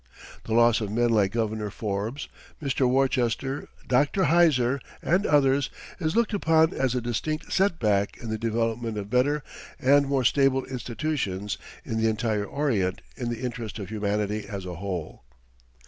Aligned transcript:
The 0.45 0.55
loss 0.55 0.81
of 0.81 0.91
men 0.91 1.11
like 1.11 1.31
Governor 1.31 1.69
Forbes, 1.69 2.27
Mr. 2.59 2.89
Worcester, 2.89 3.69
Dr. 3.87 4.23
Heiser, 4.23 4.79
and 4.99 5.27
others, 5.27 5.69
is 5.99 6.15
looked 6.15 6.33
upon 6.33 6.73
as 6.73 6.95
a 6.95 7.01
distinct 7.01 7.53
setback 7.53 8.17
in 8.17 8.31
the 8.31 8.39
development 8.39 8.97
of 8.97 9.11
better 9.11 9.43
and 9.79 10.07
more 10.07 10.23
stable 10.23 10.65
institutions 10.65 11.59
in 11.85 12.01
the 12.01 12.09
entire 12.09 12.45
Orient 12.45 13.01
in 13.15 13.29
the 13.29 13.41
interest 13.43 13.77
of 13.77 13.89
humanity 13.89 14.47
as 14.49 14.65
a 14.65 14.77
whole." 14.77 15.23